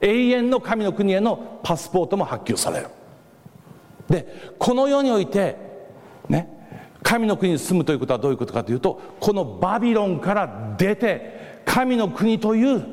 [0.00, 2.88] 永遠の神の国へのパスポートも発給される。
[4.08, 5.56] でこの世において
[6.28, 6.48] ね
[7.02, 12.84] 神の国に住むということはどういうことかというとこのバビロンから出て神の国という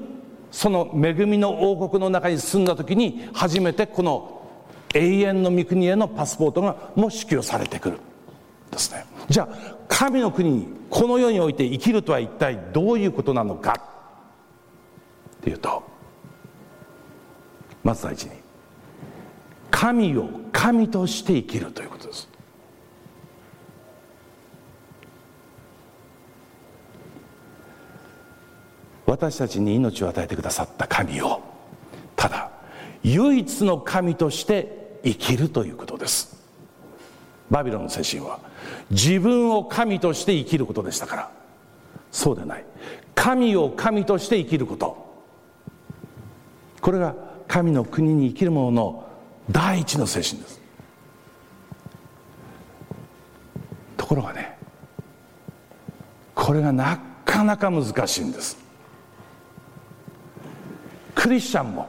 [0.52, 4.41] その恵みの王国の中に住んだ時に初めてこの
[4.94, 8.00] 永遠の御国へのパスポートがもう支給されてくる。
[8.72, 9.06] ですね。
[9.30, 13.74] じゃあ神の国にこの世において生きるとは一体どういうことなのか？
[13.74, 15.84] っていうと
[17.84, 18.32] まず第一に
[19.70, 22.30] 神を神として生きるということです。
[29.06, 31.42] 私たちに命を与えてくださった神を
[32.16, 32.50] ただ
[33.04, 36.42] 唯一の神として生きるということです。
[37.50, 38.40] バビロンの精神は
[38.90, 41.32] 自分を神として生きることでしたから。
[42.12, 42.66] そうでない。
[43.16, 45.12] 神を神として生きること。
[46.82, 47.16] これが
[47.48, 49.08] 神の国に生きる者の
[49.50, 50.62] 第一の精神です。
[53.98, 54.58] ところがね
[56.36, 58.58] これがなかなか難しいんです。
[61.14, 61.88] クリスチャンも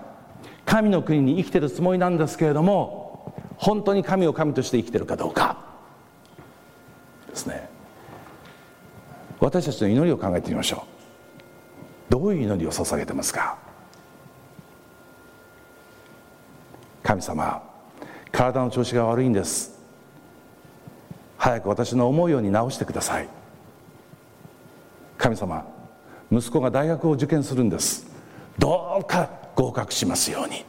[0.66, 3.01] 神の国に生きてるつもりなんですけれども
[3.62, 5.56] 本当に神を神として生きてるかどうか。
[7.30, 7.70] ですね。
[9.38, 10.84] 私たちの祈りを考えてみましょ
[12.10, 12.12] う。
[12.12, 13.56] どういう祈りを捧げてますか？
[17.04, 17.62] 神様
[18.32, 19.80] 体の調子が悪いんです。
[21.38, 23.28] 早く私の思うように直してください。
[25.16, 25.64] 神様
[26.32, 28.08] 息子が大学を受験するんです。
[28.58, 30.64] どうか合格しますように。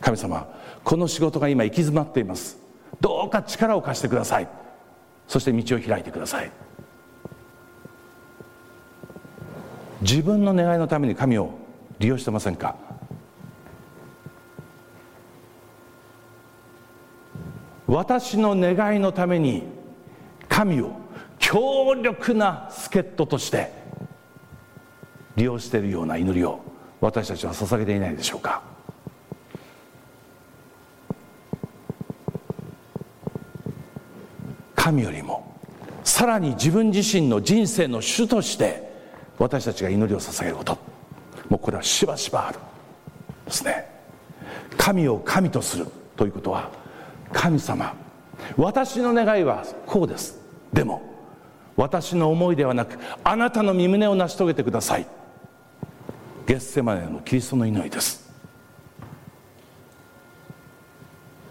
[0.00, 0.48] 神様
[0.84, 2.58] この仕事が今行き詰まっています。
[3.00, 4.48] どうか力を貸してください。
[5.28, 6.50] そして道を開いてください。
[10.02, 11.50] 自分の願いのために神を
[11.98, 12.76] 利用してませんか？
[17.86, 19.62] 私の願いのために
[20.48, 20.92] 神を
[21.38, 23.70] 強力な助っ人として
[25.36, 26.60] 利用しているような祈りを
[27.00, 28.71] 私たちは捧げていないでしょうか？
[34.82, 35.54] 神よりも
[36.02, 38.90] さらに自分自身の人生の主として
[39.38, 40.76] 私たちが祈りを捧げること。
[41.48, 42.58] もうこれはしばしばある
[43.46, 43.88] ですね。
[44.76, 46.72] 神を神とするということは
[47.32, 47.94] 神様
[48.56, 50.40] 私の願いはこうです。
[50.72, 51.00] でも
[51.76, 55.06] 私の思いではなくあなたの身旨を成し遂げてください。
[56.44, 58.28] ゲッセマネのキリストの祈りです。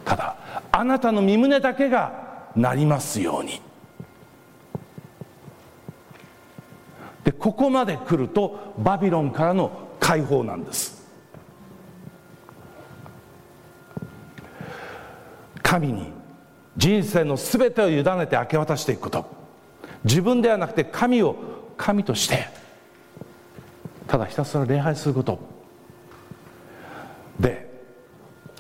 [0.04, 0.36] ただ
[0.70, 3.62] あなたの身旨だけがなりますように。
[7.24, 11.02] でここまで来るとバビロンからの解放なんです。
[15.62, 16.12] 神に
[16.76, 19.26] 人生の全てを委ねて明け渡していくこと。
[20.04, 21.36] 自分ではなくて神を
[21.78, 22.48] 神として
[24.08, 25.40] ただひたすら礼拝すること。
[27.40, 27.70] で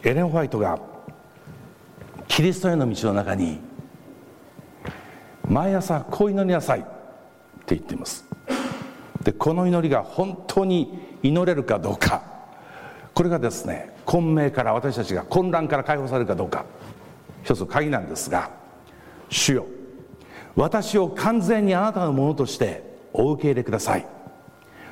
[0.03, 0.79] エレン・ホワイトが
[2.27, 3.59] キリストへの道の中に
[5.47, 6.79] 毎朝こう祈りなさい。
[6.79, 6.83] っ
[7.65, 8.25] て言っています。
[9.23, 12.23] でこの祈りが本当に祈れるかどうか。
[13.13, 16.65] これがですね混迷から私たちが混乱から解放されるかどうか。
[17.43, 18.51] 一つの鍵なんですが
[19.29, 19.65] 主よ
[20.55, 24.05] 私を完全にあなたのものとしてお受け入れください。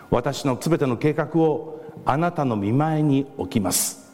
[0.10, 4.12] 私の全ての計画をあなたの見前に置きます。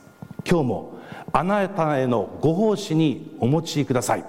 [0.47, 0.99] 今日も
[1.31, 4.25] あなたへのご奉仕にお持ちください。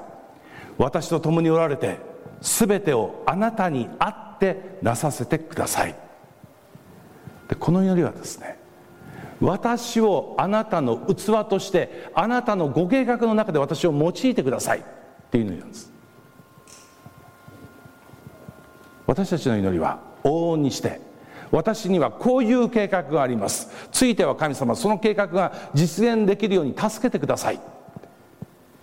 [0.78, 1.98] 私と共におられて
[2.40, 5.94] 全てをあなたにあってなさせてください。
[7.48, 8.58] でこの祈りはですね
[9.40, 14.82] 私をあなたの器としてあなたのご計画の中で私を用いてくださいっ
[15.30, 15.92] ていう祈りなんです。
[19.06, 21.00] 私たちの祈りは往々にして
[21.52, 23.70] 私にはこういう計画があります。
[23.92, 27.60] ついては神様その計画が実現できるように助けてください。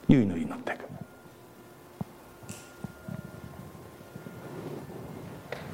[0.10, 0.83] いう祈りになっていく。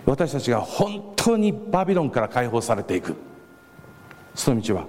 [0.10, 3.16] 私たちが本当にバビロンから解放されていく。
[4.34, 4.88] その道は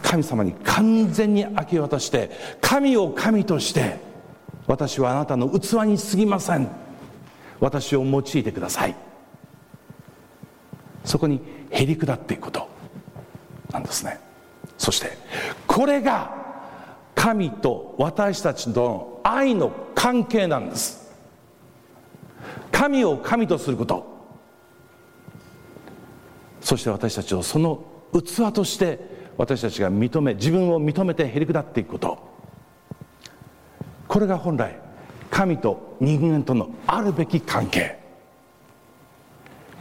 [0.00, 3.96] 神様に完全に明け渡して神を神として
[4.66, 6.68] 私はあなたの器に過ぎません。
[7.58, 8.94] 私を用いてください。
[11.04, 11.40] そこに
[11.70, 12.68] へり下っていくこと。
[13.72, 14.20] なんですね。
[14.78, 15.18] そして
[15.66, 16.32] これが
[17.16, 21.12] 神と私たちとの愛の関係なんです。
[22.70, 24.09] 神を神とすること。
[26.70, 29.00] そして私たちをその器として
[29.36, 32.16] 私たちが認め自分を認めてへり下っていくこと。
[34.06, 34.78] これが本来
[35.32, 37.98] 神と人間とのあるべき関係。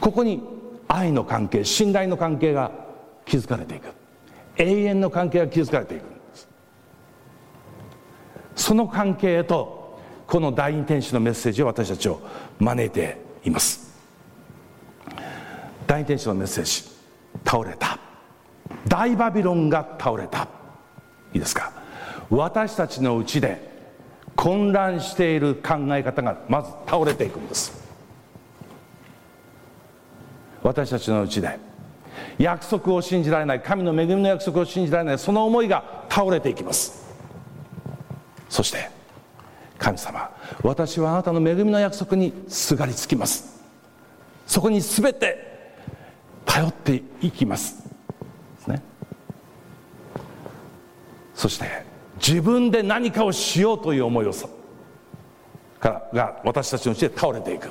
[0.02, 0.42] ここに
[0.88, 2.72] 愛の関係信頼の関係が
[3.24, 3.90] 築かれていく。
[4.58, 6.06] 永遠の関係が築かれていく
[8.56, 12.20] その関係へとこの第二天使のメッセージを私たちを
[12.58, 13.89] 招いています。
[15.90, 16.88] 第二天使のメッセージ。
[17.44, 17.98] 倒れた。
[18.88, 20.48] 大バビロンが倒れた。
[21.34, 21.72] いいですか？
[22.30, 23.60] 私たちのうちで
[24.36, 27.90] 混乱している考え方がまず倒れていくんです。
[30.62, 31.58] 私たちのうちで
[32.38, 37.04] 約束を信じられない神の恵みの約束を信じられないその思いが倒れていきます。
[38.48, 38.92] そして
[39.80, 40.30] 神様
[40.62, 43.60] 私はあなたの恵みの約束にすがりつきます。
[44.46, 45.49] そこに全て
[46.50, 47.88] 頼っていきます。
[48.66, 48.82] ね。
[51.36, 51.86] そして
[52.16, 54.34] 自分で何かをしようという思いを
[55.80, 57.70] からが私たちのうちで倒れていく。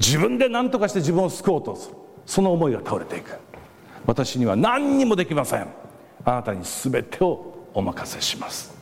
[0.00, 1.96] 自分で何とかして自分を救おうとする。
[2.24, 3.38] その思いが倒れていく。
[4.06, 5.68] 私には何にもできません。
[6.24, 8.74] あなたに全てをお任せします。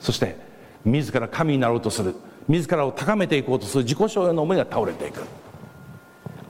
[0.00, 0.36] そして
[0.84, 2.16] 自ら神になろうとする。
[2.48, 3.84] 自らを高めていこうとする。
[3.84, 5.22] 自己承認の思いが倒れていく。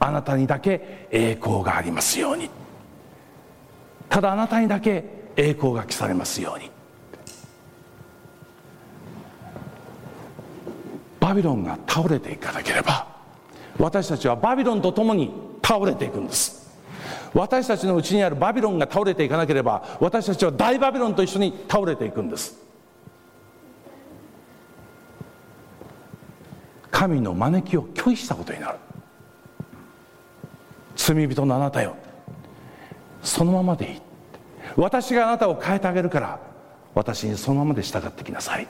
[0.04, 2.50] あなたにだけ栄光がありますように。
[4.08, 5.04] ただあなたにだけ
[5.36, 6.70] 栄光が来されますように。
[11.20, 13.06] バビロンが倒れていかなければ
[13.78, 15.32] 私たちはバビロンと共に
[15.64, 16.68] 倒れていくんです。
[17.32, 22.60] 私たちのうちにあるバビロンが倒れていかなければ私たちは大バビロンと一緒に倒れていくんです。
[26.90, 28.78] 神の招きを拒否したことになる。
[30.96, 31.96] 罪人のあなたよ。
[33.22, 34.02] そのままでいい。
[34.76, 36.40] 私があなたを変えてあげるから
[36.94, 38.66] 私にそのままで従ってきなさい。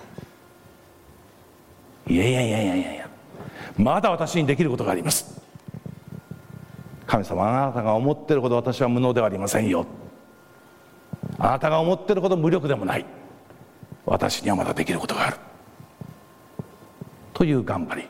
[2.09, 2.93] いやいやいやいやいや。
[2.95, 3.09] いや
[3.77, 5.41] まだ私にできることがあります。
[7.07, 9.87] 神様あなたが思ってるほど私は無能ではありませんよ。
[11.39, 13.07] あなたが思ってるほど無力でもない。
[14.05, 15.37] 私にはまだできることがある。
[17.33, 18.09] という頑張り。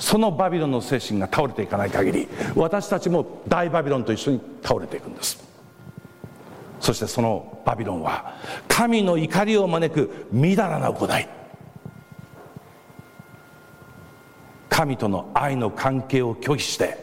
[0.00, 5.48] そのバビロンの精神が倒れていかない限り私たちも大バビロンと一緒に倒れていくんです。
[6.80, 8.34] そしてそのバビロンは
[8.66, 11.28] 神の怒りを招くみだらな行い。
[14.70, 16.96] 神との愛の関係を拒否して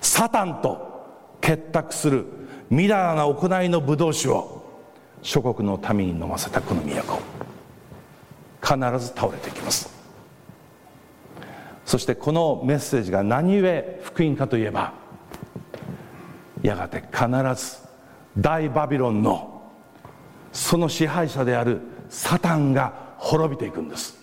[0.00, 2.24] サタンと結託する
[2.70, 4.62] みだらな行いのブドウ酒を
[5.22, 7.20] 諸国の民に飲ませたこの都
[8.62, 9.95] 必ず倒れていきます。
[11.86, 14.92] そしてこのメッセージが何故福音かといえば
[16.60, 17.78] やがて必ず
[18.36, 19.62] 大バビロンの
[20.52, 24.18] その支配者であるサタンが滅びていくんです。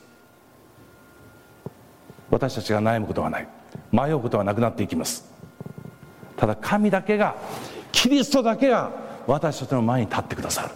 [2.30, 3.48] 私たちが悩むことはない。
[3.92, 5.32] 迷うことはなくなっていきます。
[6.36, 7.36] ただ神だけが
[7.92, 8.92] キリストだけが
[9.26, 10.70] 私たちの前に立ってくださる。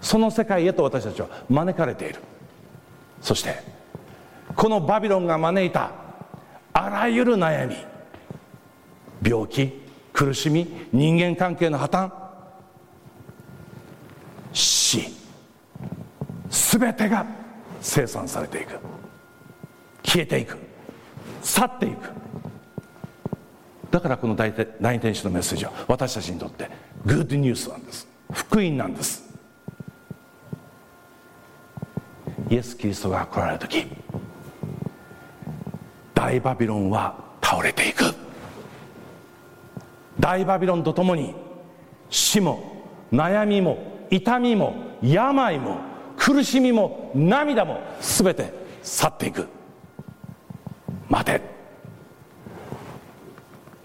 [0.00, 2.20] その世界へと私たちは招かれている。
[3.20, 3.77] そして
[4.58, 5.92] このバビロンが招いた
[6.72, 7.76] あらゆる悩み
[9.22, 9.72] 病気
[10.12, 12.10] 苦しみ人間関係の破綻
[14.52, 15.04] 死
[16.50, 17.24] 全てが
[17.80, 18.80] 生産されていく。
[20.02, 20.58] 消えていく。
[21.40, 22.10] 去っていく。
[23.92, 26.68] だからこの大天使のメッセージは私たちにとって
[27.06, 28.08] グッドニュースなんです。
[28.32, 29.22] 福音なんです。
[32.50, 33.86] イエス・キリストが来られる時
[36.18, 38.12] 大バビロンは倒れていく。
[40.18, 41.32] 大バビロンとともに
[42.10, 43.78] 死も悩みも
[44.10, 45.78] 痛みも病も
[46.16, 48.52] 苦しみも涙も全て
[48.82, 49.46] 去っていく。
[51.08, 51.40] 待て。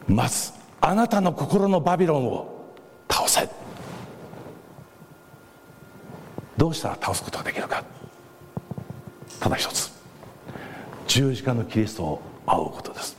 [0.07, 2.73] まずあなたの心のバビロンを
[3.11, 3.47] 倒せ。
[6.57, 7.83] どうしたら倒すことができるか。
[9.39, 9.92] ただ一つ。
[11.13, 13.15] 十字架のキリストを仰ぐことです。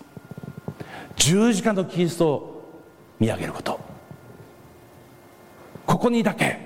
[1.15, 2.83] 十字架のキリストを
[3.21, 3.79] 見上げること。
[5.87, 6.59] ここにだけ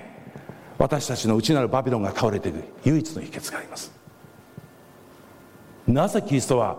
[0.78, 3.92] 私たちの内なるバビロンが倒れていく唯一の秘訣があります。
[5.86, 6.78] なぜキリストは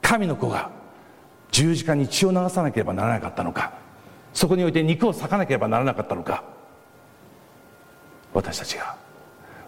[0.00, 0.70] 神の子が
[1.50, 3.72] 十字架に血を流さなければならなかったのか。
[4.32, 6.44] そこにおいて肉を裂かなければならなかったのか。
[8.34, 8.94] 私たちが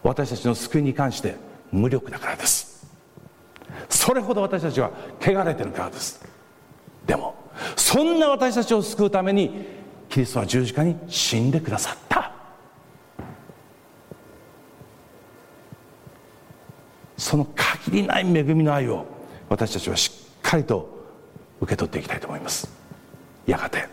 [0.05, 1.35] 私たちの救いに関して
[1.73, 2.72] 無力だからです。
[3.89, 6.25] それほど私たちは汚れてるからです。
[7.07, 7.35] でも
[7.77, 9.67] そんな私たちを救うために
[10.09, 12.33] キリストは十字架に死んでくださった。
[17.17, 19.07] その限りない恵みの愛を
[19.49, 20.89] 私たちはしっかりと
[21.61, 22.69] 受け取っていきたいと思います。
[23.47, 23.89] やがて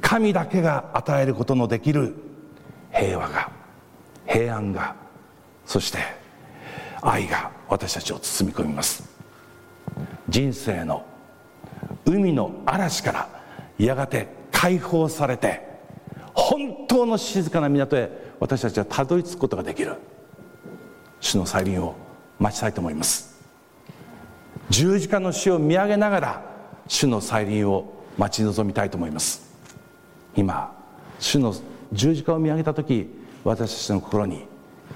[0.00, 2.14] 神だけが与えることのできる
[2.92, 3.50] 平和が
[4.26, 4.94] 平安が
[5.66, 5.98] そして
[7.04, 9.04] 愛が私たちを包み込みます。
[10.28, 11.04] 人生の
[12.06, 13.28] 海の嵐から
[13.78, 15.62] やがて解放されて
[16.32, 19.96] 本当の静かな港へ私たちはたどり着くことができる。
[21.20, 21.94] 主の再臨を
[22.38, 23.34] 待ちたいと思います。
[24.70, 26.42] 十字架の死を見上げながら
[26.88, 29.54] 主の再臨を待ち望みたいと思います。
[30.36, 30.74] 今
[31.18, 31.54] 主の
[31.92, 33.08] 十字架を見上げた時
[33.44, 34.46] 私たちの心に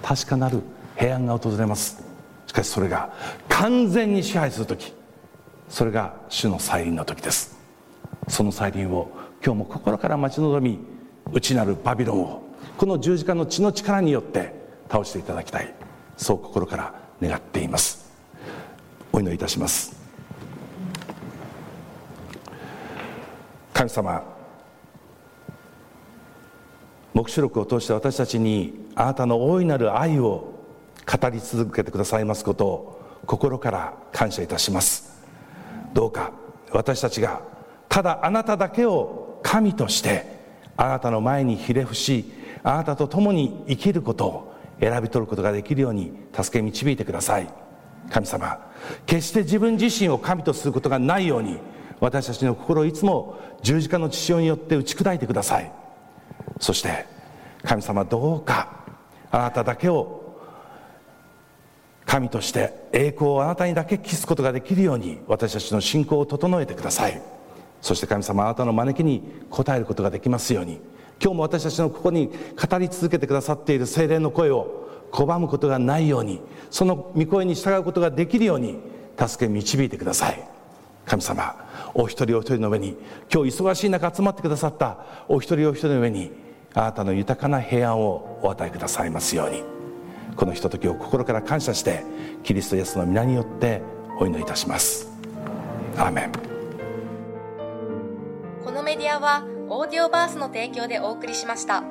[0.03, 0.63] 確かなる
[0.99, 2.03] 平安が訪れます。
[2.47, 3.13] しかしそれが
[3.49, 4.93] 完全に支配する時
[5.69, 7.57] それが主の再臨の時です。
[8.27, 9.11] その再臨を
[9.45, 10.81] 今日も心から待ち望み
[11.33, 12.43] 内なるバビロンを
[12.77, 14.55] この十字架の血の力によって
[14.91, 15.73] 倒していただきたい。
[16.17, 18.11] そう心から願っています。
[19.13, 19.97] お祈りいたします。
[23.73, 24.25] 神様
[27.15, 30.58] 黙示録を通して私たちにあなたの大いなる愛を
[31.11, 35.25] 語り続けてくださいますことを心から感謝いたします。
[35.95, 36.33] どうか
[36.71, 37.41] 私たちが
[37.89, 40.27] ただあなただけを神として
[40.77, 42.31] あなたの前にひれ伏し
[42.63, 47.49] あなたと共に生きることを選び取ることができるように助け導いてください。
[48.11, 48.59] 神様
[49.07, 51.59] 決して自分自身を神とすることがないように
[52.01, 55.73] 私たちの心をいつも十字架の血潮によって打ち砕いてください。
[56.61, 57.07] そして
[57.63, 58.85] 神様どうか
[59.31, 60.18] あなただけを
[62.09, 67.21] 神として栄光をあなたにだけ期すことができるように私たちの信仰を整えてください。
[67.83, 70.81] そして神様あなたの招きに応えることができますように。
[71.23, 76.41] 今日も私たちのここに語り続けてくださっている精霊の声を拒むことがないように。
[76.71, 78.79] その御声に従うことができるように
[79.19, 80.43] 助け導いてください。
[81.05, 81.57] 神様
[81.93, 82.97] お一人お一人の上に
[83.31, 84.99] 今日忙しい中集まってくださった
[85.29, 86.33] お一人お一人の上に
[86.73, 89.78] あなたの豊かな平安をお与えくださいますように。
[90.39, 92.05] このひとときを心から感謝して
[92.45, 93.83] キリストイエスの皆によって
[94.21, 95.11] お祈りいたします。
[95.97, 96.33] アーメン。
[98.65, 101.83] このメディアはオーディオバースの提供でお送りしました。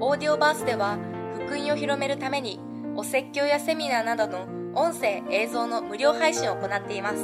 [0.00, 0.98] オーディオバースでは
[1.46, 2.58] 福音を広めるために
[2.96, 7.16] お説教やセミナーなどの音声映像の無料配信を行っています。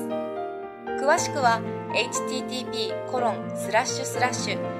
[1.03, 1.61] 詳しくは
[1.93, 4.80] http コロンスラッシュスラッシュ